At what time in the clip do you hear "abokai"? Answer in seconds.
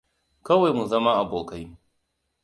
1.21-1.65